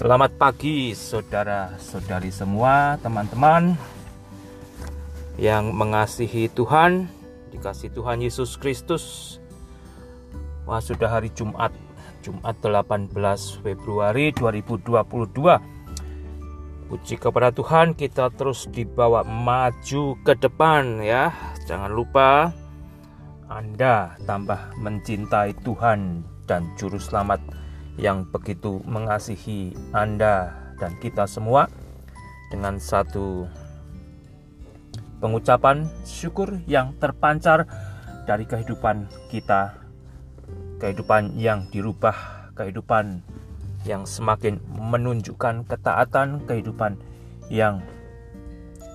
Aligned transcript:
Selamat 0.00 0.32
pagi 0.40 0.96
saudara-saudari 0.96 2.32
semua, 2.32 2.96
teman-teman 3.04 3.76
yang 5.36 5.76
mengasihi 5.76 6.48
Tuhan, 6.48 7.04
dikasih 7.52 7.92
Tuhan 7.92 8.24
Yesus 8.24 8.56
Kristus. 8.56 9.36
Wah, 10.64 10.80
sudah 10.80 11.04
hari 11.04 11.28
Jumat, 11.36 11.76
Jumat 12.24 12.56
18 12.64 13.12
Februari 13.60 14.32
2022. 14.32 15.60
Puji 16.88 17.20
kepada 17.20 17.52
Tuhan, 17.52 17.92
kita 17.92 18.32
terus 18.32 18.72
dibawa 18.72 19.20
maju 19.20 20.16
ke 20.24 20.32
depan 20.32 21.04
ya. 21.04 21.28
Jangan 21.68 21.92
lupa 21.92 22.56
Anda 23.52 24.16
tambah 24.24 24.80
mencintai 24.80 25.60
Tuhan 25.60 26.24
dan 26.48 26.72
juru 26.80 26.96
selamat 26.96 27.60
yang 28.00 28.24
begitu 28.24 28.80
mengasihi 28.88 29.76
Anda 29.92 30.56
dan 30.80 30.96
kita 30.98 31.28
semua. 31.28 31.68
Dengan 32.50 32.82
satu 32.82 33.46
pengucapan 35.22 35.86
syukur 36.02 36.58
yang 36.66 36.96
terpancar 36.98 37.68
dari 38.26 38.42
kehidupan 38.42 39.06
kita, 39.30 39.78
kehidupan 40.82 41.38
yang 41.38 41.70
dirubah, 41.70 42.50
kehidupan 42.58 43.22
yang 43.86 44.02
semakin 44.02 44.58
menunjukkan 44.74 45.62
ketaatan, 45.70 46.42
kehidupan 46.48 46.98
yang 47.52 47.84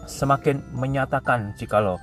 semakin 0.04 0.60
menyatakan 0.76 1.56
jikalau 1.56 1.96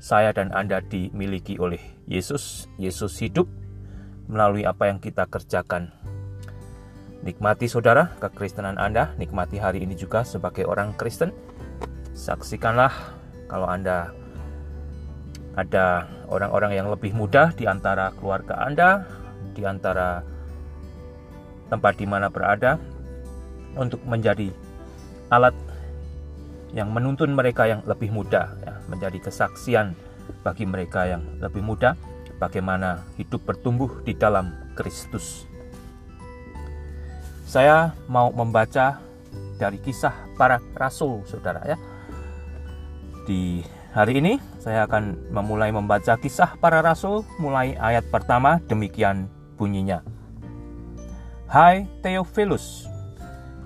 saya 0.00 0.32
dan 0.32 0.56
Anda 0.56 0.80
dimiliki 0.80 1.60
oleh 1.60 1.80
Yesus, 2.08 2.64
Yesus 2.80 3.20
hidup 3.20 3.44
melalui 4.24 4.64
apa 4.64 4.88
yang 4.88 5.04
kita 5.04 5.28
kerjakan 5.28 5.92
Nikmati 7.24 7.64
saudara 7.72 8.12
kekristenan 8.20 8.76
Anda, 8.76 9.16
nikmati 9.16 9.56
hari 9.56 9.80
ini 9.80 9.96
juga 9.96 10.28
sebagai 10.28 10.68
orang 10.68 10.92
Kristen. 10.92 11.32
Saksikanlah 12.12 12.92
kalau 13.48 13.64
Anda 13.64 14.12
ada 15.56 16.04
orang-orang 16.28 16.76
yang 16.76 16.92
lebih 16.92 17.16
muda 17.16 17.48
di 17.56 17.64
antara 17.64 18.12
keluarga 18.20 18.60
Anda, 18.60 19.08
di 19.56 19.64
antara 19.64 20.20
tempat 21.72 21.96
di 21.96 22.04
mana 22.04 22.28
berada, 22.28 22.76
untuk 23.72 24.04
menjadi 24.04 24.52
alat 25.32 25.56
yang 26.76 26.92
menuntun 26.92 27.32
mereka 27.32 27.64
yang 27.64 27.80
lebih 27.88 28.12
muda, 28.12 28.52
ya, 28.68 28.84
menjadi 28.92 29.24
kesaksian 29.24 29.96
bagi 30.44 30.68
mereka 30.68 31.08
yang 31.08 31.24
lebih 31.40 31.64
muda, 31.64 31.96
bagaimana 32.36 33.00
hidup 33.16 33.48
bertumbuh 33.48 34.04
di 34.04 34.12
dalam 34.12 34.52
Kristus. 34.76 35.53
Saya 37.54 37.94
mau 38.10 38.34
membaca 38.34 38.98
dari 39.62 39.78
kisah 39.78 40.10
para 40.34 40.58
rasul, 40.74 41.22
saudara 41.22 41.62
ya. 41.62 41.78
Di 43.30 43.62
hari 43.94 44.18
ini 44.18 44.42
saya 44.58 44.90
akan 44.90 45.30
memulai 45.30 45.70
membaca 45.70 46.18
kisah 46.18 46.58
para 46.58 46.82
rasul 46.82 47.22
mulai 47.38 47.78
ayat 47.78 48.10
pertama 48.10 48.58
demikian 48.66 49.30
bunyinya. 49.54 50.02
Hai 51.46 51.86
Theophilus, 52.02 52.90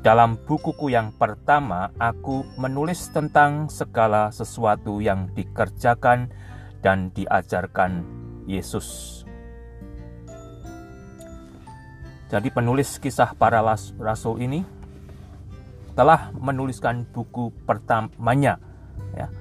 dalam 0.05 0.36
bukuku 0.36 0.92
yang 0.92 1.09
pertama 1.16 1.89
aku 1.97 2.44
menulis 2.61 3.09
tentang 3.09 3.72
segala 3.72 4.28
sesuatu 4.28 5.00
yang 5.00 5.33
dikerjakan 5.33 6.28
dan 6.84 7.09
diajarkan 7.16 8.05
Yesus 8.44 9.18
Jadi 12.29 12.53
penulis 12.53 13.01
kisah 13.01 13.33
para 13.33 13.65
rasul 13.97 14.37
ini 14.44 14.61
telah 15.97 16.31
menuliskan 16.37 17.09
buku 17.09 17.50
pertamanya 17.65 18.61
ya, 19.16 19.33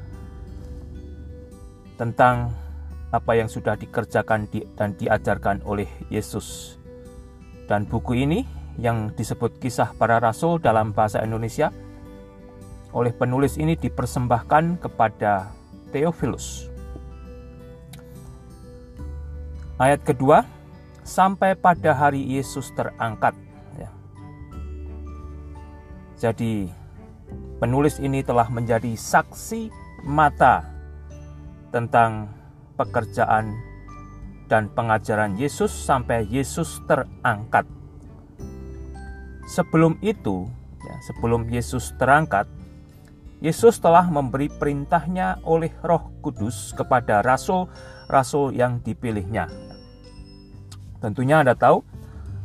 tentang 2.00 2.56
apa 3.12 3.36
yang 3.36 3.52
sudah 3.52 3.76
dikerjakan 3.76 4.48
dan 4.80 4.96
diajarkan 4.96 5.62
oleh 5.68 5.88
Yesus. 6.08 6.80
Dan 7.68 7.84
buku 7.84 8.24
ini 8.24 8.48
yang 8.80 9.12
disebut 9.12 9.60
kisah 9.60 9.92
para 10.00 10.24
rasul 10.24 10.56
dalam 10.58 10.96
bahasa 10.96 11.20
Indonesia 11.20 11.70
oleh 12.96 13.12
penulis 13.12 13.60
ini 13.60 13.76
dipersembahkan 13.76 14.80
kepada 14.80 15.52
Theophilus. 15.92 16.72
Ayat 19.78 20.02
kedua, 20.02 20.42
sampai 21.08 21.56
pada 21.56 21.96
hari 21.96 22.20
Yesus 22.20 22.76
terangkat. 22.76 23.32
Ya. 23.80 23.90
Jadi 26.20 26.68
penulis 27.64 28.04
ini 28.04 28.20
telah 28.22 28.52
menjadi 28.52 28.92
saksi 28.92 29.72
mata 30.04 30.68
tentang 31.72 32.28
pekerjaan 32.76 33.56
dan 34.52 34.68
pengajaran 34.72 35.40
Yesus 35.40 35.72
sampai 35.72 36.28
Yesus 36.28 36.84
terangkat. 36.88 37.64
Sebelum 39.48 39.96
itu, 40.04 40.44
ya, 40.84 40.96
sebelum 41.08 41.48
Yesus 41.48 41.96
terangkat, 41.96 42.48
Yesus 43.38 43.78
telah 43.78 44.10
memberi 44.10 44.50
perintahnya 44.50 45.40
oleh 45.46 45.70
Roh 45.86 46.10
Kudus 46.26 46.74
kepada 46.74 47.22
rasul-rasul 47.22 48.58
yang 48.58 48.82
dipilihnya. 48.82 49.67
Tentunya 50.98 51.46
Anda 51.46 51.54
tahu, 51.54 51.86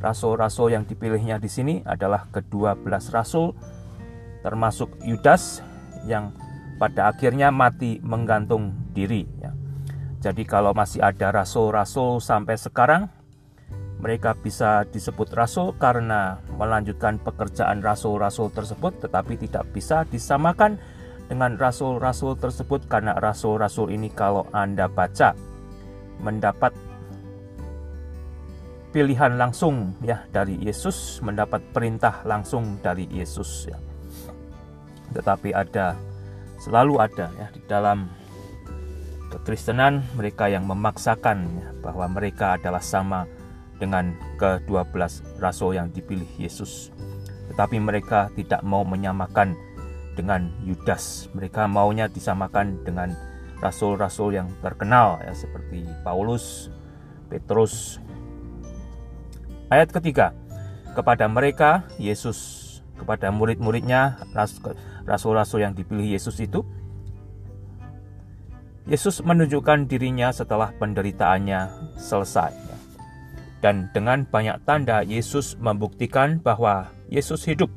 rasul-rasul 0.04 0.76
yang 0.76 0.84
dipilihnya 0.84 1.40
di 1.40 1.48
sini 1.48 1.74
adalah 1.86 2.28
kedua 2.28 2.76
belas 2.76 3.08
rasul, 3.14 3.56
termasuk 4.44 4.92
Yudas 5.06 5.64
yang 6.04 6.36
pada 6.76 7.14
akhirnya 7.14 7.48
mati 7.54 8.02
menggantung 8.02 8.74
diri. 8.92 9.24
Ya. 9.40 9.54
Jadi 10.22 10.46
kalau 10.46 10.76
masih 10.76 11.00
ada 11.02 11.32
rasul-rasul 11.32 12.20
sampai 12.20 12.58
sekarang, 12.58 13.08
mereka 14.02 14.34
bisa 14.34 14.82
disebut 14.90 15.30
rasul 15.32 15.72
karena 15.78 16.42
melanjutkan 16.58 17.22
pekerjaan 17.22 17.80
rasul-rasul 17.80 18.50
tersebut, 18.50 18.98
tetapi 18.98 19.38
tidak 19.38 19.64
bisa 19.70 20.02
disamakan 20.10 20.76
dengan 21.30 21.54
rasul-rasul 21.56 22.36
tersebut 22.36 22.84
karena 22.90 23.14
rasul-rasul 23.16 23.88
ini 23.94 24.10
kalau 24.10 24.44
Anda 24.50 24.90
baca 24.90 25.32
mendapat 26.20 26.74
pilihan 28.92 29.40
langsung 29.40 29.96
ya 30.04 30.28
dari 30.28 30.60
Yesus, 30.60 31.18
mendapat 31.24 31.64
perintah 31.72 32.20
langsung 32.28 32.78
dari 32.84 33.08
Yesus 33.08 33.66
ya. 33.66 33.80
Tetapi 35.16 35.56
ada 35.56 35.96
selalu 36.60 37.00
ada 37.00 37.32
ya 37.34 37.48
di 37.50 37.60
dalam 37.64 38.06
kekristenan 39.32 40.04
mereka 40.12 40.52
yang 40.52 40.68
memaksakan 40.68 41.38
ya, 41.56 41.68
bahwa 41.80 42.06
mereka 42.12 42.60
adalah 42.60 42.84
sama 42.84 43.24
dengan 43.80 44.12
ke-12 44.36 45.40
rasul 45.40 45.74
yang 45.74 45.88
dipilih 45.90 46.28
Yesus. 46.36 46.92
Tetapi 47.50 47.80
mereka 47.80 48.28
tidak 48.36 48.60
mau 48.62 48.84
menyamakan 48.84 49.56
dengan 50.14 50.52
Yudas. 50.62 51.32
Mereka 51.32 51.66
maunya 51.66 52.06
disamakan 52.06 52.84
dengan 52.84 53.16
rasul-rasul 53.64 54.36
yang 54.36 54.52
terkenal 54.60 55.18
ya 55.24 55.32
seperti 55.32 55.82
Paulus, 56.04 56.68
Petrus, 57.32 57.98
Ayat 59.72 59.88
ketiga, 59.88 60.36
kepada 60.92 61.24
mereka 61.32 61.88
Yesus 61.96 62.60
kepada 63.00 63.32
murid-muridnya 63.32 64.20
rasul-rasul 65.08 65.64
yang 65.64 65.72
dipilih 65.72 66.12
Yesus 66.12 66.36
itu 66.44 66.60
Yesus 68.84 69.24
menunjukkan 69.24 69.88
dirinya 69.88 70.28
setelah 70.28 70.76
penderitaannya 70.76 71.72
selesai. 71.96 72.52
Dan 73.64 73.88
dengan 73.96 74.28
banyak 74.28 74.60
tanda 74.68 75.00
Yesus 75.06 75.56
membuktikan 75.56 76.36
bahwa 76.42 76.92
Yesus 77.08 77.48
hidup. 77.48 77.72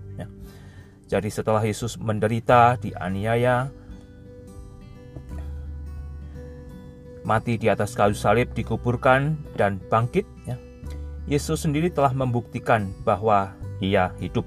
Jadi 1.05 1.29
setelah 1.29 1.61
Yesus 1.61 2.01
menderita, 2.01 2.81
dianiaya, 2.81 3.69
mati 7.21 7.61
di 7.61 7.69
atas 7.69 7.93
kayu 7.93 8.17
salib, 8.17 8.49
dikuburkan, 8.57 9.37
dan 9.53 9.77
bangkit, 9.85 10.25
ya, 10.49 10.57
Yesus 11.25 11.65
sendiri 11.65 11.89
telah 11.89 12.13
membuktikan 12.13 12.93
bahwa 13.01 13.53
ia 13.81 14.13
hidup. 14.21 14.45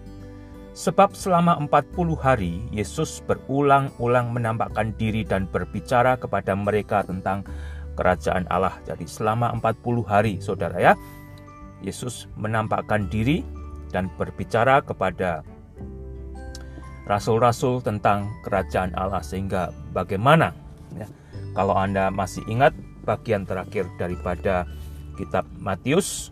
Sebab 0.78 1.10
selama 1.10 1.58
40 1.58 2.14
hari 2.14 2.62
Yesus 2.70 3.18
berulang-ulang 3.26 4.30
menampakkan 4.30 4.94
diri 4.94 5.26
dan 5.26 5.50
berbicara 5.50 6.14
kepada 6.14 6.54
mereka 6.54 7.02
tentang 7.02 7.42
kerajaan 7.98 8.46
Allah. 8.46 8.78
Jadi 8.86 9.10
selama 9.10 9.50
40 9.58 10.06
hari 10.06 10.38
saudara 10.38 10.78
ya, 10.78 10.94
Yesus 11.82 12.30
menampakkan 12.38 13.10
diri 13.10 13.42
dan 13.90 14.06
berbicara 14.14 14.78
kepada 14.86 15.42
rasul-rasul 17.10 17.82
tentang 17.82 18.30
kerajaan 18.46 18.94
Allah 18.94 19.24
sehingga 19.24 19.74
bagaimana 19.90 20.54
ya, 20.94 21.10
kalau 21.58 21.74
Anda 21.74 22.14
masih 22.14 22.46
ingat 22.46 22.70
bagian 23.02 23.42
terakhir 23.48 23.90
daripada 23.98 24.68
kitab 25.18 25.42
Matius 25.58 26.30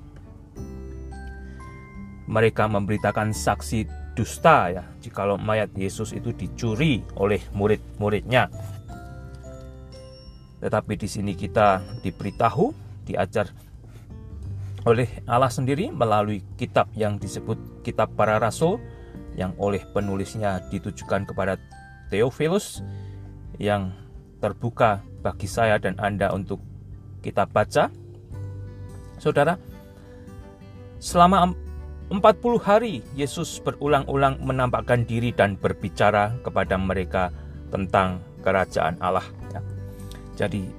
mereka 2.26 2.66
memberitakan 2.66 3.30
saksi 3.30 3.86
dusta 4.16 4.72
ya 4.72 4.84
jikalau 5.04 5.36
mayat 5.36 5.70
Yesus 5.76 6.16
itu 6.16 6.32
dicuri 6.32 7.04
oleh 7.20 7.38
murid-muridnya. 7.52 8.48
Tetapi 10.56 10.92
di 10.96 11.06
sini 11.06 11.36
kita 11.36 11.84
diberitahu, 12.00 12.72
diajar 13.06 13.52
oleh 14.86 15.06
Allah 15.28 15.52
sendiri 15.52 15.92
melalui 15.92 16.42
kitab 16.56 16.88
yang 16.96 17.18
disebut 17.18 17.82
kitab 17.82 18.14
para 18.16 18.38
rasul 18.38 18.78
yang 19.36 19.52
oleh 19.60 19.84
penulisnya 19.92 20.64
ditujukan 20.72 21.28
kepada 21.28 21.60
Theophilus 22.08 22.80
yang 23.60 23.92
terbuka 24.40 25.04
bagi 25.20 25.50
saya 25.50 25.76
dan 25.76 25.98
Anda 26.00 26.32
untuk 26.32 26.62
kita 27.20 27.44
baca. 27.50 27.90
Saudara, 29.18 29.58
selama 31.02 31.50
40 32.06 32.22
hari 32.62 33.02
Yesus 33.18 33.58
berulang-ulang 33.58 34.38
menampakkan 34.38 35.02
diri 35.02 35.34
dan 35.34 35.58
berbicara 35.58 36.38
kepada 36.46 36.78
mereka 36.78 37.34
tentang 37.74 38.22
kerajaan 38.46 38.94
Allah. 39.02 39.26
Ya. 39.50 39.60
Jadi 40.38 40.70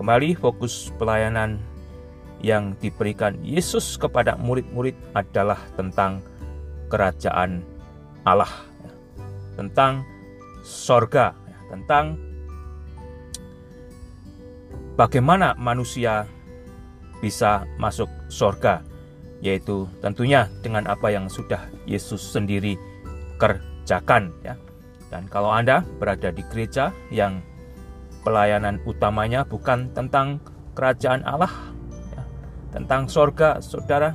kembali 0.00 0.32
fokus 0.32 0.88
pelayanan 0.96 1.60
yang 2.40 2.72
diberikan 2.80 3.36
Yesus 3.44 4.00
kepada 4.00 4.40
murid-murid 4.40 4.96
adalah 5.12 5.60
tentang 5.76 6.24
kerajaan 6.88 7.60
Allah, 8.24 8.50
ya. 8.80 8.92
tentang 9.60 10.08
sorga, 10.64 11.36
ya. 11.36 11.58
tentang 11.68 12.16
bagaimana 14.96 15.52
manusia 15.60 16.24
bisa 17.20 17.68
masuk 17.76 18.08
sorga 18.32 18.80
yaitu 19.42 19.90
tentunya 19.98 20.46
dengan 20.62 20.86
apa 20.86 21.10
yang 21.10 21.26
sudah 21.26 21.58
Yesus 21.84 22.22
sendiri 22.22 22.78
kerjakan 23.42 24.30
ya. 24.46 24.54
Dan 25.10 25.28
kalau 25.28 25.52
Anda 25.52 25.84
berada 26.00 26.32
di 26.32 26.40
gereja 26.48 26.94
yang 27.12 27.44
pelayanan 28.24 28.80
utamanya 28.88 29.44
bukan 29.44 29.92
tentang 29.92 30.40
kerajaan 30.72 31.20
Allah, 31.26 31.52
ya, 32.16 32.22
tentang 32.72 33.10
sorga, 33.10 33.60
saudara, 33.60 34.14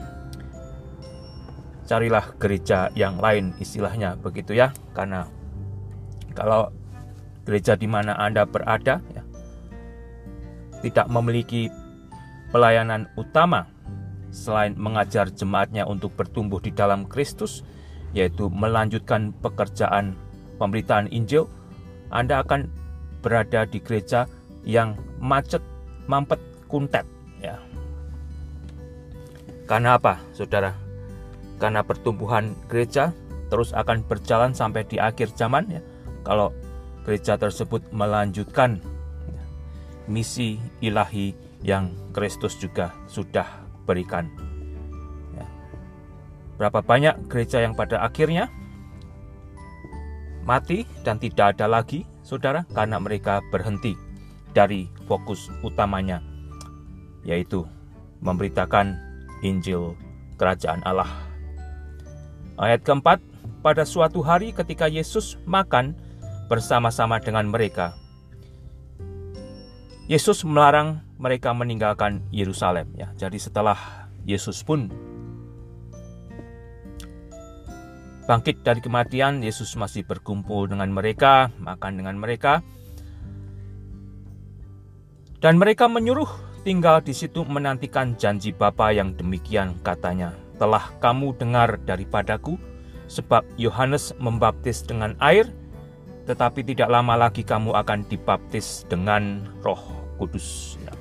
carilah 1.86 2.34
gereja 2.42 2.90
yang 2.98 3.22
lain 3.22 3.54
istilahnya 3.62 4.18
begitu 4.18 4.58
ya, 4.58 4.74
karena 4.98 5.30
kalau 6.34 6.74
gereja 7.46 7.78
di 7.78 7.86
mana 7.86 8.18
Anda 8.18 8.50
berada 8.50 8.98
ya, 9.14 9.22
tidak 10.82 11.08
memiliki 11.14 11.70
pelayanan 12.50 13.06
utama 13.14 13.70
selain 14.32 14.76
mengajar 14.76 15.32
jemaatnya 15.32 15.88
untuk 15.88 16.14
bertumbuh 16.16 16.60
di 16.60 16.72
dalam 16.72 17.08
Kristus, 17.08 17.64
yaitu 18.12 18.52
melanjutkan 18.52 19.36
pekerjaan 19.40 20.16
pemberitaan 20.58 21.08
Injil, 21.14 21.46
Anda 22.10 22.42
akan 22.42 22.72
berada 23.22 23.68
di 23.68 23.80
gereja 23.84 24.26
yang 24.64 24.98
macet, 25.20 25.62
mampet, 26.10 26.40
kuntet. 26.68 27.06
Ya. 27.40 27.62
Karena 29.68 30.00
apa, 30.00 30.20
saudara? 30.34 30.74
Karena 31.58 31.84
pertumbuhan 31.84 32.54
gereja 32.72 33.12
terus 33.48 33.72
akan 33.72 34.04
berjalan 34.04 34.52
sampai 34.52 34.84
di 34.88 35.00
akhir 35.00 35.34
zaman. 35.36 35.68
Ya. 35.72 35.82
Kalau 36.24 36.52
gereja 37.08 37.40
tersebut 37.40 37.84
melanjutkan 37.96 38.84
ya, 39.32 39.44
misi 40.12 40.60
ilahi 40.84 41.32
yang 41.64 41.92
Kristus 42.12 42.60
juga 42.60 42.94
sudah 43.08 43.67
berikan. 43.88 44.28
Ya. 45.34 45.48
Berapa 46.60 46.84
banyak 46.84 47.32
gereja 47.32 47.64
yang 47.64 47.74
pada 47.74 48.04
akhirnya 48.04 48.52
mati 50.44 50.84
dan 51.08 51.18
tidak 51.18 51.56
ada 51.56 51.68
lagi, 51.68 52.04
saudara, 52.24 52.68
karena 52.76 53.00
mereka 53.00 53.40
berhenti 53.52 53.96
dari 54.52 54.92
fokus 55.08 55.48
utamanya, 55.64 56.20
yaitu 57.24 57.64
memberitakan 58.20 58.96
Injil 59.44 59.96
Kerajaan 60.38 60.86
Allah. 60.86 61.10
Ayat 62.58 62.82
keempat, 62.82 63.22
pada 63.62 63.84
suatu 63.86 64.22
hari 64.22 64.54
ketika 64.54 64.90
Yesus 64.90 65.38
makan 65.46 65.98
bersama-sama 66.50 67.22
dengan 67.22 67.50
mereka, 67.50 67.94
Yesus 70.08 70.48
melarang 70.48 71.04
mereka 71.18 71.54
meninggalkan 71.54 72.22
Yerusalem 72.30 72.94
ya. 72.94 73.10
Jadi 73.18 73.42
setelah 73.42 74.08
Yesus 74.26 74.62
pun 74.62 74.90
bangkit 78.30 78.62
dari 78.62 78.80
kematian, 78.84 79.42
Yesus 79.42 79.74
masih 79.80 80.06
berkumpul 80.06 80.70
dengan 80.70 80.94
mereka, 80.94 81.50
makan 81.58 81.98
dengan 81.98 82.16
mereka. 82.22 82.62
Dan 85.38 85.62
mereka 85.62 85.86
menyuruh 85.86 86.30
tinggal 86.66 87.02
di 87.02 87.14
situ 87.14 87.46
menantikan 87.46 88.18
janji 88.18 88.50
Bapa 88.52 88.90
yang 88.90 89.14
demikian 89.14 89.78
katanya. 89.86 90.34
Telah 90.58 90.90
kamu 90.98 91.38
dengar 91.38 91.78
daripadaku, 91.86 92.58
sebab 93.06 93.46
Yohanes 93.56 94.18
membaptis 94.18 94.82
dengan 94.82 95.14
air, 95.22 95.46
tetapi 96.26 96.66
tidak 96.66 96.90
lama 96.90 97.14
lagi 97.16 97.46
kamu 97.46 97.78
akan 97.78 98.10
dibaptis 98.10 98.84
dengan 98.90 99.46
roh 99.62 99.80
kudus. 100.18 100.76
Ya 100.82 100.97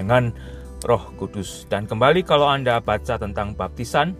dengan 0.00 0.32
Roh 0.88 1.12
Kudus. 1.20 1.68
Dan 1.68 1.84
kembali 1.84 2.24
kalau 2.24 2.48
Anda 2.48 2.80
baca 2.80 3.20
tentang 3.20 3.52
baptisan, 3.52 4.16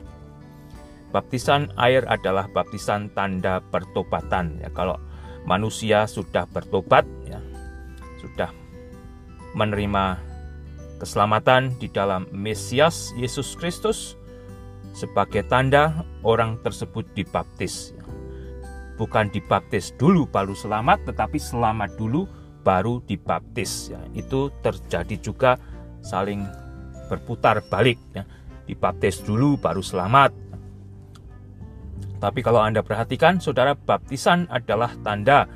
baptisan 1.09 1.73
air 1.81 2.05
adalah 2.05 2.45
baptisan 2.53 3.09
tanda 3.17 3.65
pertobatan. 3.73 4.61
Ya, 4.61 4.69
kalau 4.77 5.01
manusia 5.49 6.05
sudah 6.05 6.45
bertobat, 6.45 7.09
ya, 7.25 7.41
sudah 8.21 8.53
menerima 9.57 10.21
keselamatan 11.01 11.73
di 11.81 11.89
dalam 11.89 12.29
Mesias 12.29 13.17
Yesus 13.17 13.57
Kristus 13.57 14.21
sebagai 14.93 15.49
tanda 15.49 16.05
orang 16.21 16.61
tersebut 16.61 17.09
dibaptis. 17.17 17.97
Bukan 19.01 19.33
dibaptis 19.33 19.97
dulu 19.97 20.29
baru 20.29 20.53
selamat, 20.53 21.09
tetapi 21.09 21.41
selamat 21.41 21.97
dulu 21.97 22.29
baru 22.61 23.01
dibaptis. 23.09 23.89
Ya. 23.89 24.01
Itu 24.13 24.53
terjadi 24.61 25.17
juga 25.17 25.57
saling 26.01 26.45
berputar 27.09 27.65
balik 27.67 27.99
ya. 28.13 28.25
Dibaptis 28.69 29.23
dulu 29.25 29.59
baru 29.59 29.83
selamat. 29.83 30.31
Tapi 32.21 32.45
kalau 32.45 32.61
Anda 32.61 32.85
perhatikan, 32.85 33.41
saudara, 33.41 33.73
baptisan 33.73 34.45
adalah 34.53 34.93
tanda 35.01 35.49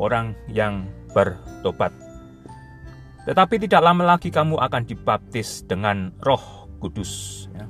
orang 0.00 0.32
yang 0.48 0.88
bertobat. 1.12 1.92
Tetapi 3.28 3.54
tidak 3.68 3.82
lama 3.84 4.16
lagi 4.16 4.32
kamu 4.32 4.56
akan 4.56 4.82
dibaptis 4.88 5.62
dengan 5.68 6.14
roh 6.24 6.66
kudus. 6.80 7.46
Ya. 7.52 7.68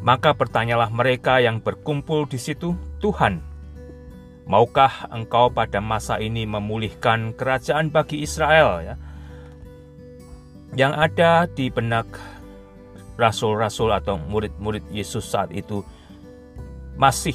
Maka 0.00 0.32
bertanyalah 0.32 0.88
mereka 0.88 1.42
yang 1.42 1.60
berkumpul 1.60 2.24
di 2.30 2.40
situ, 2.40 2.72
Tuhan, 3.02 3.42
maukah 4.48 5.10
engkau 5.12 5.52
pada 5.52 5.82
masa 5.82 6.16
ini 6.22 6.46
memulihkan 6.46 7.34
kerajaan 7.36 7.92
bagi 7.92 8.22
Israel? 8.24 8.80
Ya? 8.86 8.96
Yang 10.78 10.94
ada 10.94 11.50
di 11.50 11.66
benak 11.66 12.06
rasul-rasul 13.18 13.90
atau 13.90 14.16
murid-murid 14.16 14.86
Yesus 14.94 15.26
saat 15.26 15.50
itu 15.50 15.82
masih 16.94 17.34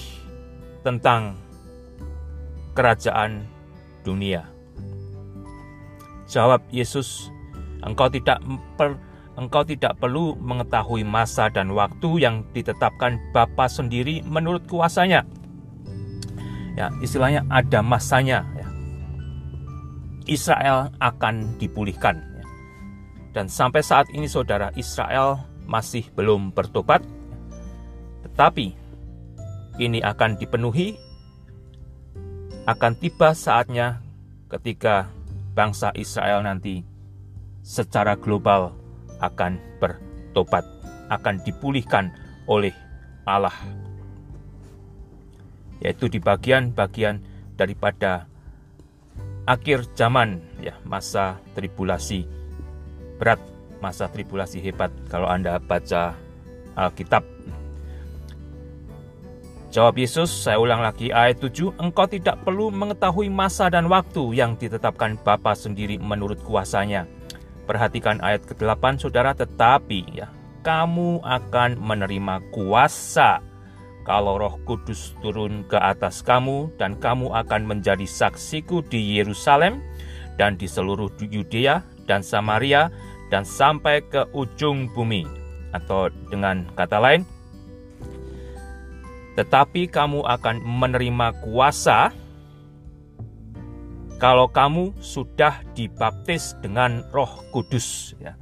tentang 0.82 1.36
kerajaan 2.74 3.46
dunia. 4.06 4.48
Jawab 6.26 6.66
Yesus, 6.74 7.30
engkau 7.86 8.10
tidak 8.10 8.42
per, 8.80 8.98
engkau 9.38 9.62
tidak 9.62 9.98
perlu 10.02 10.34
mengetahui 10.42 11.06
masa 11.06 11.52
dan 11.54 11.70
waktu 11.74 12.24
yang 12.24 12.46
ditetapkan 12.56 13.22
Bapa 13.30 13.70
sendiri 13.70 14.26
menurut 14.26 14.66
kuasanya. 14.66 15.22
Ya, 16.76 16.92
istilahnya 17.00 17.48
ada 17.48 17.80
masanya 17.80 18.44
ya. 18.58 18.68
Israel 20.28 20.92
akan 21.00 21.56
dipulihkan 21.56 22.35
dan 23.36 23.52
sampai 23.52 23.84
saat 23.84 24.08
ini 24.16 24.32
saudara 24.32 24.72
Israel 24.80 25.44
masih 25.68 26.08
belum 26.16 26.56
bertobat. 26.56 27.04
Tetapi 28.24 28.68
ini 29.76 30.00
akan 30.00 30.40
dipenuhi 30.40 30.96
akan 32.64 32.96
tiba 32.96 33.36
saatnya 33.36 34.00
ketika 34.48 35.12
bangsa 35.52 35.92
Israel 36.00 36.48
nanti 36.48 36.88
secara 37.60 38.16
global 38.16 38.72
akan 39.20 39.60
bertobat, 39.84 40.64
akan 41.12 41.36
dipulihkan 41.44 42.16
oleh 42.48 42.72
Allah. 43.28 43.54
Yaitu 45.84 46.08
di 46.08 46.24
bagian-bagian 46.24 47.20
daripada 47.60 48.32
akhir 49.44 49.92
zaman 49.94 50.40
ya 50.64 50.80
masa 50.88 51.38
tribulasi 51.54 52.45
berat, 53.18 53.40
masa 53.80 54.08
tribulasi 54.12 54.60
hebat 54.64 54.92
kalau 55.12 55.28
Anda 55.30 55.60
baca 55.60 56.16
Alkitab. 56.76 57.24
Jawab 59.76 60.00
Yesus, 60.00 60.32
saya 60.32 60.56
ulang 60.56 60.80
lagi 60.80 61.12
ayat 61.12 61.44
7, 61.44 61.76
engkau 61.84 62.08
tidak 62.08 62.40
perlu 62.48 62.72
mengetahui 62.72 63.28
masa 63.28 63.68
dan 63.68 63.92
waktu 63.92 64.32
yang 64.32 64.56
ditetapkan 64.56 65.20
Bapa 65.20 65.52
sendiri 65.52 66.00
menurut 66.00 66.40
kuasanya. 66.48 67.04
Perhatikan 67.68 68.24
ayat 68.24 68.48
ke-8 68.48 69.04
saudara, 69.04 69.36
tetapi 69.36 70.16
ya, 70.16 70.32
kamu 70.64 71.20
akan 71.28 71.76
menerima 71.76 72.40
kuasa 72.56 73.44
kalau 74.06 74.38
roh 74.38 74.56
kudus 74.64 75.18
turun 75.20 75.66
ke 75.66 75.76
atas 75.76 76.22
kamu 76.22 76.72
dan 76.78 76.96
kamu 76.96 77.34
akan 77.34 77.66
menjadi 77.66 78.06
saksiku 78.06 78.86
di 78.86 79.18
Yerusalem 79.18 79.82
dan 80.38 80.56
di 80.56 80.70
seluruh 80.70 81.10
Yudea 81.20 81.82
dan 82.06 82.22
Samaria 82.22 82.94
dan 83.34 83.48
sampai 83.48 84.06
ke 84.06 84.26
ujung 84.34 84.90
bumi. 84.94 85.26
Atau 85.76 86.08
dengan 86.32 86.64
kata 86.72 87.04
lain, 87.04 87.28
tetapi 89.36 89.92
kamu 89.92 90.24
akan 90.24 90.64
menerima 90.64 91.36
kuasa 91.44 92.16
kalau 94.16 94.48
kamu 94.48 94.96
sudah 95.04 95.60
dibaptis 95.76 96.56
dengan 96.64 97.04
Roh 97.12 97.44
Kudus. 97.52 98.16
Ya. 98.24 98.40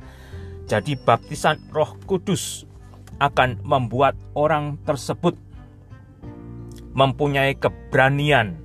Jadi, 0.69 0.93
baptisan 0.93 1.57
Roh 1.73 1.97
Kudus 2.05 2.69
akan 3.17 3.57
membuat 3.65 4.13
orang 4.37 4.77
tersebut 4.85 5.33
mempunyai 6.93 7.57
keberanian 7.57 8.61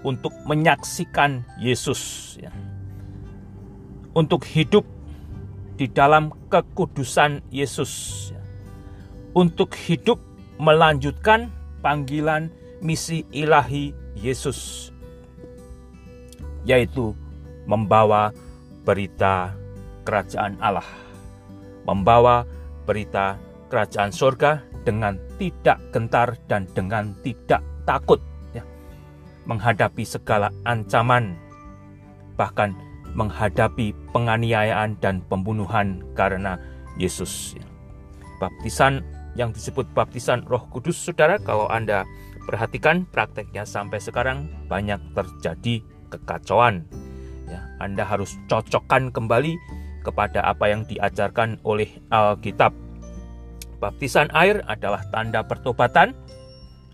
untuk 0.00 0.32
menyaksikan 0.48 1.44
Yesus, 1.60 2.34
ya. 2.40 2.48
untuk 4.16 4.40
hidup 4.48 4.88
di 5.78 5.86
dalam 5.86 6.34
kekudusan 6.50 7.54
Yesus, 7.54 8.34
untuk 9.30 9.78
hidup 9.78 10.18
melanjutkan 10.58 11.54
panggilan 11.78 12.50
misi 12.82 13.22
ilahi 13.30 13.94
Yesus, 14.18 14.90
yaitu 16.66 17.14
membawa 17.70 18.34
berita 18.82 19.54
kerajaan 20.02 20.58
Allah, 20.58 20.86
membawa 21.86 22.42
berita 22.82 23.38
kerajaan 23.70 24.10
surga 24.10 24.66
dengan 24.82 25.14
tidak 25.38 25.78
gentar 25.94 26.34
dan 26.50 26.66
dengan 26.74 27.14
tidak 27.22 27.62
takut, 27.86 28.18
ya. 28.50 28.66
menghadapi 29.46 30.02
segala 30.02 30.50
ancaman, 30.66 31.38
bahkan 32.34 32.74
menghadapi 33.14 33.94
penganiayaan 34.12 34.98
dan 35.00 35.24
pembunuhan 35.28 36.02
karena 36.12 36.60
Yesus. 36.98 37.54
Baptisan 38.42 39.02
yang 39.38 39.54
disebut 39.54 39.86
baptisan 39.94 40.42
Roh 40.46 40.66
Kudus, 40.70 40.98
saudara, 40.98 41.38
kalau 41.38 41.70
Anda 41.70 42.02
perhatikan 42.48 43.06
prakteknya 43.08 43.68
sampai 43.68 44.00
sekarang 44.00 44.50
banyak 44.66 44.98
terjadi 45.12 45.84
kekacauan. 46.10 46.82
Ya, 47.46 47.60
Anda 47.78 48.02
harus 48.02 48.34
cocokkan 48.48 49.12
kembali 49.12 49.54
kepada 50.02 50.40
apa 50.48 50.72
yang 50.72 50.88
diajarkan 50.88 51.60
oleh 51.62 51.88
Alkitab. 52.08 52.72
Baptisan 53.78 54.26
air 54.34 54.64
adalah 54.66 55.04
tanda 55.14 55.44
pertobatan. 55.46 56.16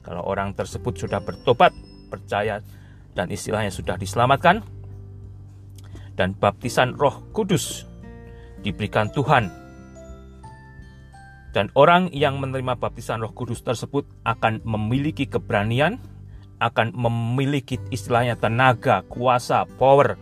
Kalau 0.04 0.20
orang 0.26 0.52
tersebut 0.52 1.00
sudah 1.00 1.24
bertobat, 1.24 1.72
percaya 2.12 2.60
dan 3.16 3.32
istilahnya 3.32 3.72
sudah 3.72 3.96
diselamatkan. 3.96 4.60
Dan 6.14 6.38
baptisan 6.38 6.94
Roh 6.94 7.26
Kudus 7.34 7.86
diberikan 8.62 9.10
Tuhan 9.10 9.64
dan 11.54 11.70
orang 11.78 12.10
yang 12.10 12.42
menerima 12.42 12.74
baptisan 12.74 13.22
Roh 13.22 13.30
Kudus 13.30 13.62
tersebut 13.62 14.02
akan 14.26 14.58
memiliki 14.66 15.30
keberanian, 15.30 16.02
akan 16.58 16.90
memiliki 16.98 17.78
istilahnya 17.94 18.34
tenaga, 18.34 19.06
kuasa, 19.06 19.62
power 19.78 20.18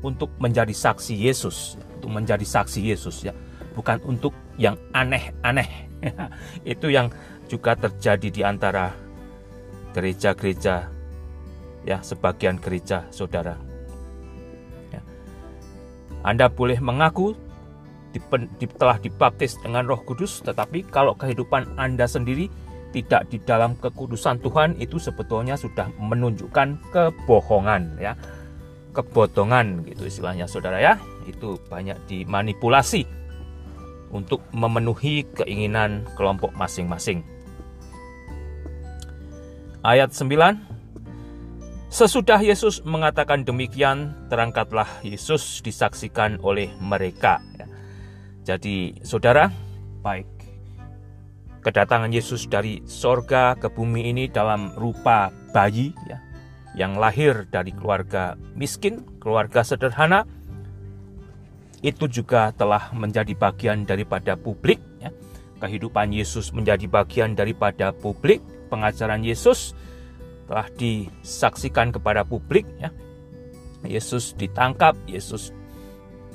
untuk 0.00 0.32
menjadi 0.40 0.72
saksi 0.72 1.12
Yesus, 1.12 1.76
untuk 2.00 2.16
menjadi 2.16 2.48
saksi 2.48 2.80
Yesus 2.80 3.28
ya, 3.28 3.36
bukan 3.76 4.00
untuk 4.08 4.32
yang 4.56 4.80
aneh-aneh. 4.96 5.68
Itu 6.64 6.88
yang 6.88 7.12
juga 7.44 7.76
terjadi 7.76 8.28
di 8.32 8.40
antara 8.40 8.96
gereja-gereja 9.92 10.88
ya, 11.84 12.00
sebagian 12.00 12.56
gereja 12.56 13.04
Saudara. 13.12 13.67
Anda 16.26 16.50
boleh 16.50 16.78
mengaku 16.82 17.36
telah 18.80 18.98
dibaptis 18.98 19.60
dengan 19.62 19.86
Roh 19.86 20.02
Kudus, 20.02 20.42
tetapi 20.42 20.88
kalau 20.90 21.14
kehidupan 21.14 21.78
Anda 21.78 22.08
sendiri 22.08 22.50
tidak 22.90 23.28
di 23.28 23.38
dalam 23.44 23.76
kekudusan 23.76 24.40
Tuhan 24.40 24.80
itu 24.80 24.96
sebetulnya 24.96 25.54
sudah 25.60 25.92
menunjukkan 26.00 26.88
kebohongan 26.90 28.00
ya. 28.00 28.16
Kebotongan 28.96 29.84
gitu 29.86 30.08
istilahnya 30.08 30.48
Saudara 30.48 30.80
ya. 30.80 30.96
Itu 31.28 31.60
banyak 31.68 32.08
dimanipulasi 32.08 33.04
untuk 34.08 34.40
memenuhi 34.56 35.28
keinginan 35.36 36.08
kelompok 36.16 36.56
masing-masing. 36.56 37.20
Ayat 39.84 40.10
9 40.10 40.77
Sesudah 41.88 42.40
Yesus 42.44 42.84
mengatakan 42.84 43.48
demikian, 43.48 44.12
terangkatlah 44.28 44.88
Yesus 45.00 45.64
disaksikan 45.64 46.36
oleh 46.44 46.68
mereka. 46.84 47.40
Jadi, 48.44 49.00
saudara, 49.04 49.48
baik 50.04 50.38
kedatangan 51.68 52.08
Yesus 52.08 52.46
dari 52.48 52.80
sorga 52.88 53.52
ke 53.58 53.68
bumi 53.68 54.08
ini 54.08 54.24
dalam 54.30 54.72
rupa 54.78 55.28
bayi 55.52 55.92
ya, 56.06 56.16
yang 56.72 56.96
lahir 56.96 57.44
dari 57.50 57.74
keluarga 57.74 58.38
miskin, 58.54 59.04
keluarga 59.18 59.60
sederhana, 59.60 60.24
itu 61.84 62.08
juga 62.08 62.50
telah 62.56 62.90
menjadi 62.94 63.36
bagian 63.36 63.86
daripada 63.86 64.34
publik. 64.34 64.80
Ya. 64.98 65.12
Kehidupan 65.58 66.14
Yesus 66.14 66.54
menjadi 66.54 66.86
bagian 66.86 67.34
daripada 67.34 67.90
publik. 67.90 68.42
Pengajaran 68.68 69.24
Yesus 69.24 69.72
telah 70.48 70.66
disaksikan 70.74 71.92
kepada 71.92 72.24
publik. 72.24 72.64
Ya. 72.80 72.90
Yesus 73.84 74.34
ditangkap, 74.34 74.96
Yesus 75.06 75.54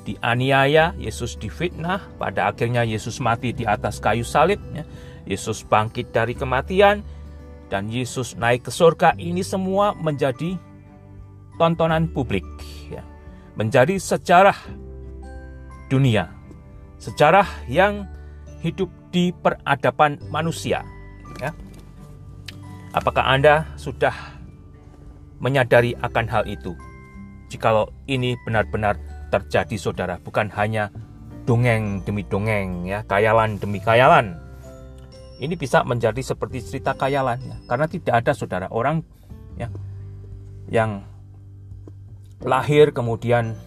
dianiaya, 0.06 0.94
Yesus 0.96 1.36
difitnah, 1.36 2.00
pada 2.16 2.54
akhirnya 2.54 2.86
Yesus 2.86 3.18
mati 3.20 3.52
di 3.52 3.66
atas 3.66 3.98
kayu 3.98 4.24
salib, 4.24 4.62
ya. 4.72 4.86
Yesus 5.28 5.64
bangkit 5.66 6.12
dari 6.14 6.32
kematian, 6.36 7.02
dan 7.72 7.88
Yesus 7.88 8.36
naik 8.38 8.68
ke 8.68 8.72
surga. 8.72 9.16
Ini 9.16 9.40
semua 9.40 9.96
menjadi 9.96 10.56
tontonan 11.58 12.06
publik, 12.12 12.44
ya. 12.92 13.02
menjadi 13.58 13.96
sejarah 13.96 14.56
dunia, 15.88 16.30
sejarah 17.00 17.48
yang 17.66 18.04
hidup 18.60 18.88
di 19.12 19.32
peradaban 19.32 20.20
manusia. 20.28 20.84
Ya. 21.40 21.52
Apakah 22.94 23.26
Anda 23.26 23.66
sudah 23.74 24.14
menyadari 25.42 25.98
akan 25.98 26.30
hal 26.30 26.46
itu? 26.46 26.78
Jikalau 27.50 27.90
ini 28.06 28.38
benar-benar 28.46 28.94
terjadi 29.34 29.74
saudara, 29.74 30.22
bukan 30.22 30.46
hanya 30.54 30.94
dongeng 31.42 32.06
demi 32.06 32.22
dongeng 32.22 32.86
ya, 32.86 33.02
kayalan 33.10 33.58
demi 33.58 33.82
kayalan. 33.82 34.38
Ini 35.42 35.58
bisa 35.58 35.82
menjadi 35.82 36.22
seperti 36.22 36.62
cerita 36.62 36.94
kayalan 36.94 37.42
ya, 37.42 37.58
karena 37.66 37.90
tidak 37.90 38.14
ada 38.22 38.30
saudara 38.30 38.70
orang 38.70 39.02
ya 39.58 39.66
yang 40.70 41.02
lahir 42.46 42.94
kemudian 42.94 43.58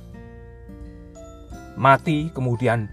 mati 1.76 2.32
kemudian 2.32 2.88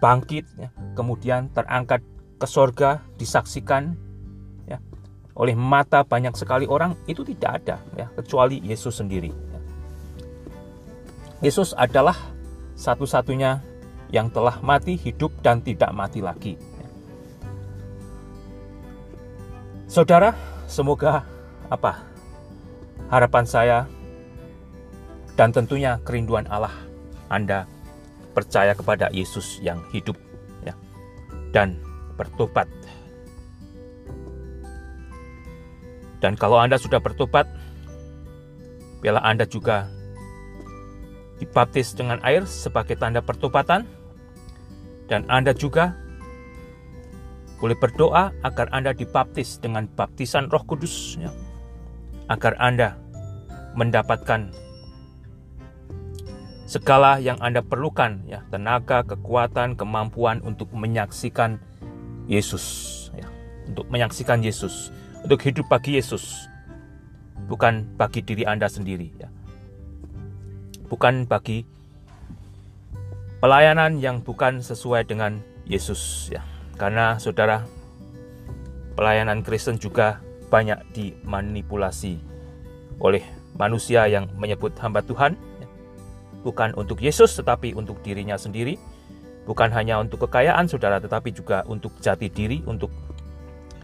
bangkit 0.00 0.48
ya, 0.56 0.72
kemudian 0.96 1.52
terangkat 1.52 2.00
ke 2.40 2.48
sorga 2.48 3.04
disaksikan 3.20 4.05
oleh 5.36 5.52
mata 5.52 6.00
banyak 6.02 6.32
sekali 6.32 6.64
orang 6.64 6.96
itu 7.04 7.20
tidak 7.22 7.62
ada 7.62 7.76
ya 7.94 8.06
kecuali 8.16 8.60
Yesus 8.64 8.96
sendiri 8.96 9.30
Yesus 11.44 11.76
adalah 11.76 12.16
satu-satunya 12.76 13.60
yang 14.08 14.32
telah 14.32 14.62
mati, 14.64 14.96
hidup, 14.96 15.34
dan 15.44 15.60
tidak 15.60 15.90
mati 15.92 16.24
lagi. 16.24 16.54
Saudara, 19.86 20.34
semoga 20.66 21.22
apa 21.66 22.02
harapan 23.10 23.44
saya 23.46 23.78
dan 25.34 25.50
tentunya 25.54 25.98
kerinduan 26.02 26.46
Allah 26.50 26.74
Anda 27.30 27.68
percaya 28.34 28.74
kepada 28.74 29.10
Yesus 29.12 29.62
yang 29.62 29.78
hidup 29.92 30.16
ya, 30.66 30.74
dan 31.52 31.78
bertobat. 32.18 32.66
Dan 36.26 36.34
kalau 36.34 36.58
Anda 36.58 36.74
sudah 36.74 36.98
bertobat, 36.98 37.46
biarlah 38.98 39.22
Anda 39.22 39.46
juga 39.46 39.86
dibaptis 41.38 41.94
dengan 41.94 42.18
air 42.26 42.42
sebagai 42.50 42.98
tanda 42.98 43.22
pertobatan, 43.22 43.86
dan 45.06 45.22
Anda 45.30 45.54
juga 45.54 45.94
boleh 47.62 47.78
berdoa 47.78 48.34
agar 48.42 48.66
Anda 48.74 48.90
dibaptis 48.90 49.62
dengan 49.62 49.86
baptisan 49.86 50.50
Roh 50.50 50.66
Kudus, 50.66 51.14
ya. 51.14 51.30
agar 52.26 52.58
Anda 52.58 52.98
mendapatkan 53.78 54.50
segala 56.66 57.22
yang 57.22 57.38
Anda 57.38 57.62
perlukan, 57.62 58.26
ya, 58.26 58.42
tenaga, 58.50 59.06
kekuatan, 59.06 59.78
kemampuan 59.78 60.42
untuk 60.42 60.74
menyaksikan 60.74 61.62
Yesus, 62.26 62.66
ya, 63.14 63.30
untuk 63.70 63.86
menyaksikan 63.94 64.42
Yesus, 64.42 64.90
untuk 65.22 65.40
hidup 65.46 65.66
bagi 65.70 65.96
Yesus, 65.96 66.50
bukan 67.46 67.86
bagi 67.96 68.20
diri 68.20 68.44
Anda 68.44 68.66
sendiri, 68.68 69.08
ya, 69.16 69.28
bukan 70.90 71.24
bagi 71.24 71.64
pelayanan 73.40 74.02
yang 74.02 74.20
bukan 74.20 74.60
sesuai 74.60 75.06
dengan 75.08 75.40
Yesus, 75.64 76.28
ya, 76.28 76.42
karena 76.76 77.16
saudara 77.16 77.64
pelayanan 78.96 79.40
Kristen 79.44 79.80
juga 79.80 80.20
banyak 80.48 80.78
dimanipulasi 80.94 82.18
oleh 83.00 83.22
manusia 83.56 84.08
yang 84.08 84.28
menyebut 84.36 84.72
hamba 84.80 85.04
Tuhan 85.04 85.36
bukan 86.46 86.78
untuk 86.78 87.02
Yesus 87.02 87.34
tetapi 87.34 87.74
untuk 87.74 87.98
dirinya 88.06 88.38
sendiri, 88.38 88.78
bukan 89.50 89.66
hanya 89.74 89.98
untuk 89.98 90.30
kekayaan 90.30 90.70
saudara 90.70 91.02
tetapi 91.02 91.34
juga 91.34 91.66
untuk 91.66 91.98
jati 91.98 92.30
diri, 92.30 92.62
untuk 92.62 92.94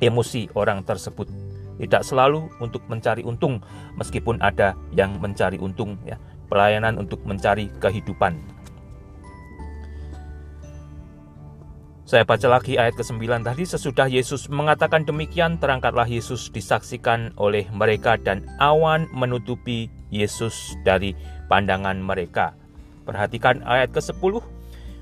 emosi 0.03 0.51
orang 0.59 0.83
tersebut. 0.83 1.31
Tidak 1.79 2.03
selalu 2.05 2.51
untuk 2.59 2.85
mencari 2.91 3.23
untung 3.23 3.63
meskipun 3.97 4.43
ada 4.43 4.75
yang 4.93 5.17
mencari 5.23 5.57
untung 5.57 5.97
ya. 6.03 6.19
Pelayanan 6.51 7.01
untuk 7.01 7.25
mencari 7.25 7.73
kehidupan. 7.81 8.37
Saya 12.13 12.29
baca 12.29 12.45
lagi 12.45 12.77
ayat 12.77 12.93
ke-9 13.01 13.25
tadi 13.41 13.65
sesudah 13.65 14.05
Yesus 14.05 14.53
mengatakan 14.53 15.01
demikian 15.09 15.57
terangkatlah 15.57 16.05
Yesus 16.05 16.53
disaksikan 16.53 17.33
oleh 17.41 17.65
mereka 17.73 18.21
dan 18.21 18.45
awan 18.61 19.09
menutupi 19.17 19.89
Yesus 20.13 20.77
dari 20.85 21.17
pandangan 21.49 21.97
mereka. 22.05 22.53
Perhatikan 23.09 23.65
ayat 23.65 23.97
ke-10. 23.97 24.45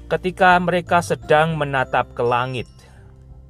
Ketika 0.07 0.55
mereka 0.63 1.03
sedang 1.03 1.59
menatap 1.59 2.15
ke 2.15 2.23
langit, 2.23 2.71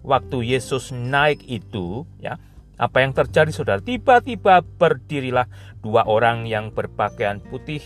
waktu 0.00 0.56
Yesus 0.56 0.92
naik 0.92 1.44
itu, 1.46 2.08
ya, 2.20 2.40
apa 2.80 3.04
yang 3.04 3.12
terjadi 3.12 3.52
saudara? 3.52 3.80
Tiba-tiba 3.84 4.64
berdirilah 4.64 5.44
dua 5.84 6.08
orang 6.08 6.48
yang 6.48 6.72
berpakaian 6.72 7.40
putih 7.44 7.84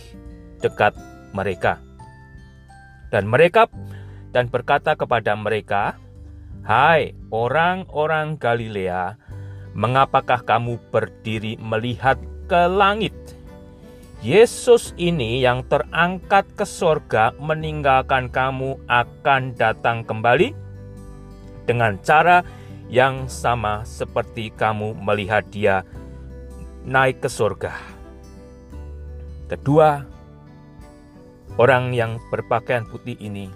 dekat 0.62 0.94
mereka. 1.34 1.82
Dan 3.10 3.26
mereka 3.26 3.66
dan 4.30 4.46
berkata 4.50 4.94
kepada 4.94 5.34
mereka, 5.34 5.98
"Hai 6.62 7.14
orang-orang 7.34 8.38
Galilea, 8.38 9.18
mengapakah 9.74 10.42
kamu 10.46 10.78
berdiri 10.94 11.58
melihat 11.58 12.18
ke 12.46 12.70
langit?" 12.70 13.14
Yesus 14.24 14.96
ini 14.96 15.44
yang 15.44 15.68
terangkat 15.68 16.48
ke 16.56 16.64
sorga 16.64 17.36
meninggalkan 17.36 18.32
kamu 18.32 18.80
akan 18.88 19.52
datang 19.52 20.00
kembali 20.00 20.63
dengan 21.64 21.96
cara 22.00 22.44
yang 22.92 23.26
sama 23.26 23.82
seperti 23.88 24.52
kamu 24.52 24.96
melihat 25.00 25.44
dia 25.48 25.82
naik 26.84 27.24
ke 27.24 27.28
sorga. 27.32 27.72
Kedua, 29.48 30.04
orang 31.56 31.96
yang 31.96 32.20
berpakaian 32.28 32.84
putih 32.88 33.16
ini 33.20 33.48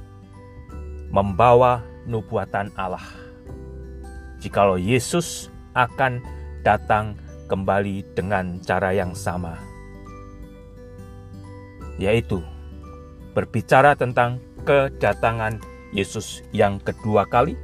membawa 1.12 1.84
nubuatan 2.08 2.72
Allah. 2.76 3.04
Jikalau 4.40 4.80
Yesus 4.80 5.52
akan 5.76 6.20
datang 6.64 7.16
kembali 7.48 8.04
dengan 8.12 8.60
cara 8.60 8.92
yang 8.92 9.16
sama 9.16 9.56
yaitu 11.98 12.40
berbicara 13.34 13.98
tentang 13.98 14.38
kedatangan 14.62 15.58
Yesus 15.90 16.46
yang 16.54 16.78
kedua 16.78 17.26
kali 17.26 17.58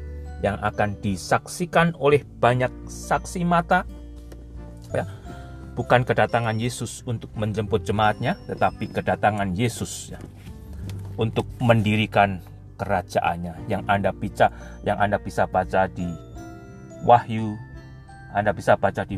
yang 0.44 0.61
akan 0.61 1.00
disaksikan 1.00 1.96
oleh 1.96 2.20
banyak 2.20 2.68
saksi 2.85 3.48
mata 3.48 3.88
ya 4.92 5.09
bukan 5.72 6.04
kedatangan 6.04 6.61
Yesus 6.61 7.00
untuk 7.09 7.33
menjemput 7.33 7.88
jemaatnya 7.88 8.37
tetapi 8.44 8.92
kedatangan 8.92 9.57
Yesus 9.57 10.12
ya, 10.12 10.20
untuk 11.16 11.48
mendirikan 11.64 12.44
kerajaannya 12.76 13.72
yang 13.72 13.83
Anda 13.88 14.12
bisa 14.12 14.52
yang 14.85 15.00
Anda 15.00 15.16
bisa 15.16 15.48
baca 15.48 15.88
di 15.88 16.07
Wahyu 17.09 17.57
Anda 18.37 18.52
bisa 18.52 18.76
baca 18.76 19.02
di 19.09 19.16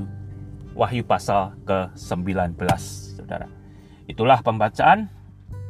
Wahyu 0.79 1.03
pasal 1.03 1.59
ke-19 1.67 2.55
Saudara 3.19 3.49
Itulah 4.07 4.39
pembacaan 4.39 5.11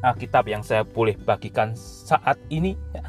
Alkitab 0.04 0.44
yang 0.44 0.60
saya 0.60 0.84
boleh 0.84 1.16
bagikan 1.16 1.72
saat 1.74 2.36
ini. 2.52 2.76
Ya. 2.92 3.05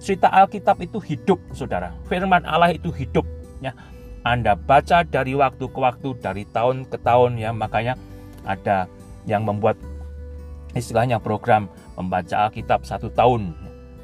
Cerita 0.00 0.32
Alkitab 0.32 0.80
itu 0.80 0.96
hidup, 0.98 1.36
saudara. 1.52 1.92
Firman 2.08 2.42
Allah 2.48 2.72
itu 2.72 2.88
hidup. 2.88 3.28
Ya. 3.60 3.76
Anda 4.24 4.56
baca 4.56 5.04
dari 5.04 5.36
waktu 5.36 5.68
ke 5.68 5.78
waktu, 5.78 6.16
dari 6.18 6.48
tahun 6.48 6.88
ke 6.88 6.96
tahun, 7.04 7.36
ya. 7.36 7.52
Makanya 7.52 8.00
ada 8.48 8.88
yang 9.28 9.44
membuat 9.44 9.76
istilahnya 10.72 11.20
program 11.20 11.68
membaca 12.00 12.48
Alkitab 12.48 12.88
satu 12.88 13.12
tahun. 13.12 13.52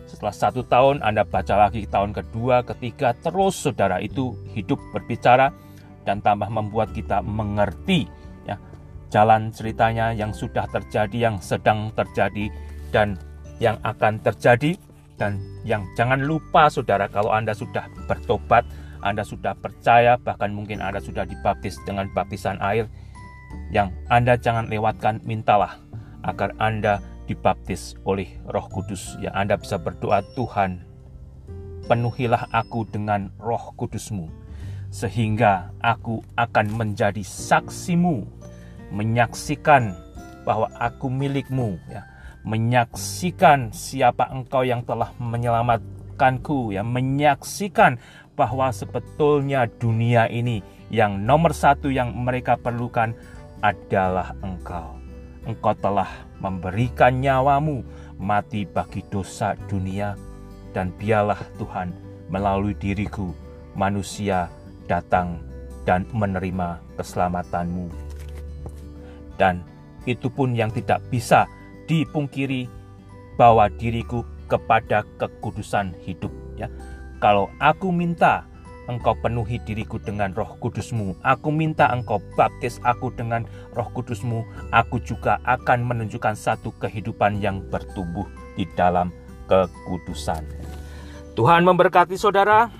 Setelah 0.06 0.36
satu 0.36 0.62
tahun 0.62 1.02
Anda 1.02 1.26
baca 1.26 1.66
lagi 1.66 1.88
tahun 1.88 2.14
kedua, 2.14 2.62
ketiga, 2.62 3.16
terus 3.16 3.58
saudara 3.58 3.98
itu 3.98 4.36
hidup 4.54 4.78
berbicara 4.94 5.50
dan 6.06 6.22
tambah 6.22 6.46
membuat 6.46 6.94
kita 6.94 7.24
mengerti 7.24 8.06
jalan 9.10 9.54
ceritanya 9.54 10.10
yang 10.12 10.34
sudah 10.34 10.66
terjadi, 10.70 11.30
yang 11.30 11.36
sedang 11.38 11.94
terjadi, 11.94 12.50
dan 12.90 13.14
yang 13.62 13.78
akan 13.86 14.18
terjadi. 14.20 14.76
Dan 15.16 15.40
yang 15.64 15.88
jangan 15.96 16.20
lupa 16.24 16.68
saudara 16.68 17.08
kalau 17.08 17.32
Anda 17.32 17.56
sudah 17.56 17.88
bertobat, 18.04 18.68
Anda 19.00 19.24
sudah 19.24 19.56
percaya, 19.56 20.20
bahkan 20.20 20.52
mungkin 20.52 20.84
Anda 20.84 21.00
sudah 21.00 21.24
dibaptis 21.24 21.80
dengan 21.88 22.12
baptisan 22.12 22.60
air, 22.60 22.88
yang 23.72 23.92
Anda 24.12 24.36
jangan 24.36 24.68
lewatkan, 24.68 25.24
mintalah 25.24 25.80
agar 26.20 26.52
Anda 26.60 27.00
dibaptis 27.24 27.96
oleh 28.04 28.28
roh 28.44 28.68
kudus. 28.68 29.16
Ya 29.18 29.32
Anda 29.32 29.56
bisa 29.56 29.80
berdoa, 29.80 30.20
Tuhan, 30.36 30.84
penuhilah 31.88 32.52
aku 32.52 32.84
dengan 32.84 33.32
roh 33.40 33.72
kudusmu, 33.80 34.28
sehingga 34.92 35.72
aku 35.80 36.20
akan 36.36 36.66
menjadi 36.76 37.24
saksimu 37.24 38.26
menyaksikan 38.92 39.96
bahwa 40.46 40.70
aku 40.78 41.10
milikmu 41.10 41.74
ya 41.90 42.06
menyaksikan 42.46 43.74
siapa 43.74 44.30
engkau 44.30 44.62
yang 44.62 44.86
telah 44.86 45.10
menyelamatkanku 45.18 46.70
ya 46.70 46.86
menyaksikan 46.86 47.98
bahwa 48.38 48.70
sebetulnya 48.70 49.66
dunia 49.66 50.30
ini 50.30 50.62
yang 50.86 51.26
nomor 51.26 51.50
satu 51.50 51.90
yang 51.90 52.14
mereka 52.14 52.54
perlukan 52.54 53.10
adalah 53.66 54.30
engkau. 54.46 54.94
Engkau 55.42 55.74
telah 55.74 56.06
memberikan 56.38 57.18
nyawamu 57.18 57.82
mati 58.22 58.62
bagi 58.62 59.02
dosa 59.10 59.58
dunia 59.66 60.14
dan 60.70 60.94
biarlah 60.94 61.42
Tuhan 61.58 61.90
melalui 62.30 62.78
diriku 62.78 63.34
manusia 63.74 64.46
datang 64.86 65.42
dan 65.82 66.06
menerima 66.14 66.78
keselamatanmu. 66.94 67.90
Dan 69.34 69.62
itu 70.06 70.30
pun 70.30 70.54
yang 70.54 70.70
tidak 70.70 71.02
bisa 71.10 71.50
dipungkiri 71.86 72.68
bahwa 73.38 73.70
diriku 73.70 74.22
kepada 74.46 75.02
kekudusan 75.18 75.94
hidup 76.02 76.30
ya. 76.54 76.70
Kalau 77.18 77.50
aku 77.58 77.90
minta 77.90 78.46
engkau 78.86 79.18
penuhi 79.18 79.58
diriku 79.66 79.98
dengan 79.98 80.32
roh 80.32 80.54
kudusmu. 80.62 81.18
Aku 81.26 81.50
minta 81.50 81.90
engkau 81.90 82.22
baptis 82.38 82.78
aku 82.86 83.10
dengan 83.14 83.44
roh 83.74 83.86
kudusmu. 83.90 84.46
Aku 84.70 85.02
juga 85.02 85.42
akan 85.44 85.86
menunjukkan 85.86 86.34
satu 86.38 86.70
kehidupan 86.78 87.42
yang 87.42 87.62
bertumbuh 87.68 88.26
di 88.54 88.64
dalam 88.78 89.10
kekudusan. 89.50 90.42
Tuhan 91.36 91.66
memberkati 91.66 92.16
saudara. 92.16 92.70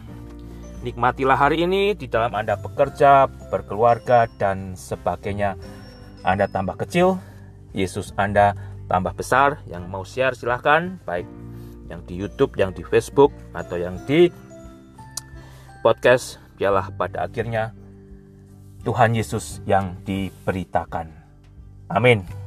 Nikmatilah 0.86 1.34
hari 1.34 1.66
ini 1.66 1.98
di 1.98 2.06
dalam 2.06 2.30
Anda 2.30 2.54
bekerja, 2.54 3.26
berkeluarga, 3.50 4.30
dan 4.38 4.78
sebagainya. 4.78 5.58
Anda 6.22 6.46
tambah 6.46 6.78
kecil, 6.78 7.18
Yesus 7.74 8.14
Anda 8.14 8.54
tambah 8.86 9.14
besar. 9.14 9.62
Yang 9.66 9.84
mau 9.86 10.02
share 10.02 10.34
silahkan, 10.34 10.98
baik 11.06 11.26
yang 11.86 12.02
di 12.06 12.14
YouTube, 12.18 12.54
yang 12.58 12.74
di 12.74 12.82
Facebook, 12.82 13.30
atau 13.54 13.78
yang 13.78 13.98
di 14.06 14.30
podcast. 15.82 16.42
Biarlah 16.56 16.88
pada 16.94 17.28
akhirnya 17.28 17.76
Tuhan 18.86 19.12
Yesus 19.12 19.60
yang 19.68 19.98
diberitakan. 20.06 21.12
Amin. 21.92 22.45